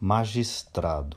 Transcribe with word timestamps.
magistrado. 0.00 1.16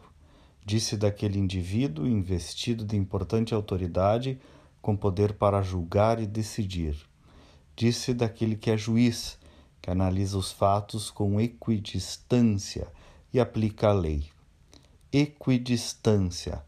Disse 0.65 0.97
daquele 0.97 1.37
indivíduo 1.37 2.07
investido 2.07 2.83
de 2.83 2.97
importante 2.97 3.53
autoridade 3.53 4.39
com 4.81 4.95
poder 4.95 5.33
para 5.33 5.61
julgar 5.61 6.19
e 6.19 6.25
decidir. 6.25 6.95
Disse 7.75 8.13
daquele 8.13 8.55
que 8.55 8.71
é 8.71 8.77
juiz, 8.77 9.37
que 9.81 9.91
analisa 9.91 10.37
os 10.37 10.51
fatos 10.51 11.11
com 11.11 11.39
equidistância 11.39 12.87
e 13.33 13.39
aplica 13.39 13.89
a 13.89 13.93
lei. 13.93 14.29
Equidistância, 15.11 16.63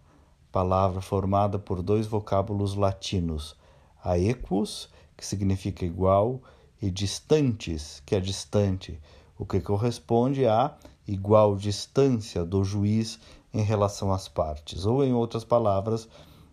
palavra 0.52 1.02
formada 1.02 1.58
por 1.58 1.82
dois 1.82 2.06
vocábulos 2.06 2.76
latinos, 2.76 3.56
a 4.04 4.20
equus, 4.20 4.90
que 5.16 5.26
significa 5.26 5.86
igual, 5.86 6.42
e 6.82 6.92
distantes, 6.92 8.04
que 8.06 8.16
é 8.16 8.20
distante, 8.20 9.00
o 9.38 9.46
que 9.46 9.62
corresponde 9.62 10.46
a 10.46 10.76
igual 11.08 11.56
distância 11.56 12.46
do 12.46 12.64
juiz 12.64 13.20
em 13.54 13.62
relação 13.62 14.14
às 14.14 14.28
partes, 14.28 14.86
ou 14.86 15.04
em 15.04 15.14
outras 15.14 15.44
palavras, 15.44 16.08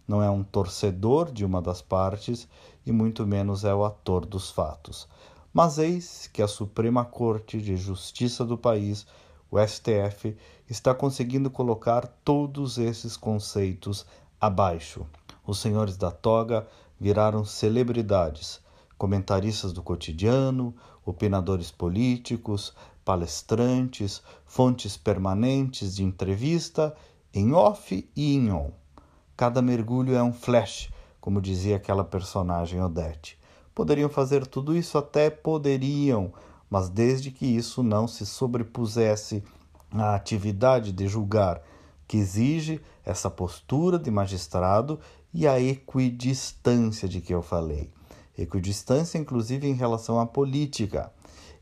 não 0.07 0.23
é 0.23 0.29
um 0.29 0.43
torcedor 0.43 1.31
de 1.31 1.45
uma 1.45 1.63
das 1.63 1.81
partes 1.81 2.49
e 2.85 2.93
muito 2.93 3.27
menos 3.27 3.65
é 3.65 3.75
o 3.75 3.85
ator 3.85 4.27
dos 4.27 4.51
fatos. 4.51 5.07
Mas 5.53 5.79
eis 5.79 6.29
que 6.33 6.43
a 6.43 6.49
Suprema 6.49 7.05
Corte 7.05 7.61
de 7.61 7.77
Justiça 7.77 8.45
do 8.45 8.59
país, 8.59 9.07
o 9.51 9.59
STF, 9.59 10.37
está 10.69 10.95
conseguindo 10.95 11.51
colocar 11.51 12.07
todos 12.25 12.79
esses 12.79 13.17
conceitos 13.17 14.07
abaixo. 14.41 15.07
Os 15.47 15.59
senhores 15.59 15.97
da 15.97 16.11
toga 16.11 16.67
viraram 16.99 17.45
celebridades, 17.45 18.61
comentaristas 18.97 19.73
do 19.73 19.83
cotidiano, 19.83 20.75
opinadores 21.11 21.71
políticos, 21.71 22.75
palestrantes, 23.05 24.23
fontes 24.47 24.97
permanentes 24.97 25.97
de 25.97 26.05
entrevista, 26.05 26.95
em 27.33 27.53
off 27.53 28.09
e 28.17 28.35
em 28.35 28.51
on. 28.51 28.71
Cada 29.37 29.63
mergulho 29.63 30.15
é 30.15 30.23
um 30.23 30.33
flash, 30.33 30.91
como 31.21 31.41
dizia 31.41 31.77
aquela 31.77 32.05
personagem 32.05 32.83
Odete. 32.83 33.39
Poderiam 33.75 34.09
fazer 34.09 34.47
tudo 34.47 34.77
isso? 34.77 34.99
Até 34.99 35.31
poderiam, 35.31 36.33
mas 36.69 36.89
desde 36.89 37.31
que 37.31 37.47
isso 37.47 37.83
não 37.83 38.07
se 38.07 38.27
sobrepusesse 38.27 39.43
à 39.93 40.15
atividade 40.15 40.93
de 40.93 41.09
julgar, 41.09 41.63
que 42.07 42.17
exige 42.17 42.81
essa 43.05 43.31
postura 43.31 43.99
de 43.99 44.11
magistrado 44.11 45.01
e 45.33 45.47
a 45.47 45.61
equidistância 45.61 47.09
de 47.09 47.21
que 47.21 47.33
eu 47.33 47.43
falei. 47.43 47.91
Equidistância, 48.37 49.19
inclusive, 49.19 49.67
em 49.67 49.75
relação 49.75 50.21
à 50.21 50.27
política, 50.27 51.13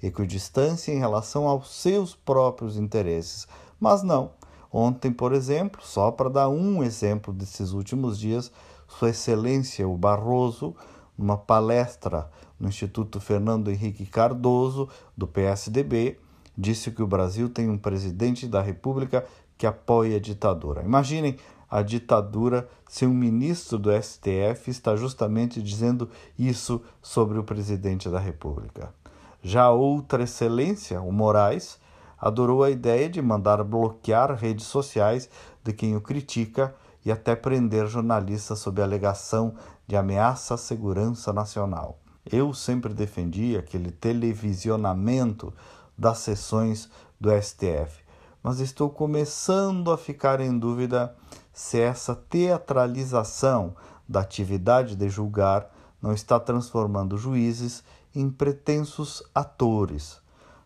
equidistância 0.03 0.93
em 0.93 0.99
relação 0.99 1.47
aos 1.47 1.71
seus 1.75 2.15
próprios 2.15 2.77
interesses. 2.77 3.49
Mas 3.81 4.03
não. 4.03 4.33
Ontem, 4.73 5.11
por 5.11 5.33
exemplo, 5.33 5.81
só 5.83 6.11
para 6.11 6.29
dar 6.29 6.49
um 6.49 6.83
exemplo 6.83 7.33
desses 7.33 7.73
últimos 7.73 8.19
dias, 8.19 8.53
Sua 8.87 9.11
Excelência 9.11 9.89
o 9.89 9.97
Barroso 9.97 10.75
numa 11.17 11.37
palestra 11.37 12.31
no 12.61 12.69
Instituto 12.69 13.21
Fernando 13.21 13.71
Henrique 13.71 14.07
Cardoso, 14.07 14.89
do 15.17 15.27
PSDB, 15.27 16.19
disse 16.57 16.91
que 16.91 17.03
o 17.03 17.07
Brasil 17.07 17.49
tem 17.49 17.69
um 17.69 17.79
presidente 17.79 18.47
da 18.47 18.61
República 18.61 19.25
que 19.59 19.67
apoia 19.67 20.17
a 20.17 20.21
ditadura. 20.21 20.83
Imaginem 20.83 21.37
a 21.69 21.83
ditadura 21.83 22.67
se 22.89 23.05
um 23.05 23.13
ministro 23.13 23.79
do 23.79 23.91
STF 23.91 24.71
está 24.71 24.97
justamente 24.97 25.61
dizendo 25.61 26.09
isso 26.39 26.81
sobre 27.03 27.39
o 27.39 27.45
presidente 27.45 28.09
da 28.09 28.19
República. 28.19 28.95
Já 29.43 29.69
outra 29.71 30.23
excelência, 30.23 31.01
o 31.03 31.13
Moraes, 31.13 31.79
adorou 32.19 32.65
a 32.65 32.71
ideia 32.71 33.09
de 33.09 33.21
mandar 33.21 33.63
bloquear 33.63 34.35
redes 34.35 34.67
sociais 34.67 35.29
de 35.63 35.73
quem 35.73 35.95
o 35.95 36.01
critica 36.01 36.75
e 37.05 37.13
até 37.13 37.37
prender 37.37 37.87
jornalistas 37.87 38.59
sob 38.59 38.81
alegação 38.81 39.55
de 39.87 39.97
ameaça 39.97 40.55
à 40.55 40.57
segurança 40.57 41.33
nacional. 41.33 41.99
Eu 42.31 42.53
sempre 42.53 42.93
defendi 42.93 43.57
aquele 43.57 43.91
televisionamento 43.91 45.53
das 45.97 46.19
sessões 46.19 46.91
do 47.21 47.31
STF, 47.31 48.05
mas 48.49 48.61
estou 48.61 48.89
começando 48.89 49.93
a 49.93 49.99
ficar 49.99 50.41
em 50.41 50.59
dúvida 50.59 51.15
se 51.53 51.79
essa 51.79 52.15
teatralização 52.15 53.77
da 54.09 54.21
atividade 54.21 54.97
de 54.97 55.07
julgar 55.11 55.71
não 56.01 56.15
está 56.15 56.41
transformando 56.41 57.19
juízes 57.19 57.85
em 58.15 58.31
pretensos 58.31 59.23
atores. 59.35 60.19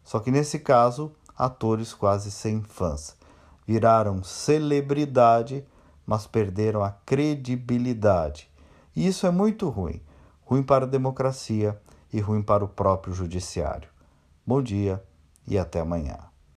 Só 0.05 0.21
que 0.21 0.31
nesse 0.31 0.61
caso, 0.61 1.11
atores 1.37 1.93
quase 1.93 2.31
sem 2.31 2.63
fãs. 2.63 3.17
Viraram 3.67 4.23
celebridade 4.23 5.67
mas 6.07 6.25
perderam 6.25 6.85
a 6.85 6.93
credibilidade. 7.05 8.49
E 8.95 9.09
isso 9.09 9.27
é 9.27 9.31
muito 9.33 9.69
ruim. 9.69 10.01
Ruim 10.45 10.63
para 10.63 10.85
a 10.85 10.89
democracia 10.89 11.77
e 12.13 12.21
ruim 12.21 12.43
para 12.43 12.65
o 12.65 12.69
próprio 12.69 13.13
judiciário. 13.13 13.89
Bom 14.47 14.63
dia 14.63 15.03
e 15.49 15.59
até 15.59 15.81
amanhã. 15.81 16.32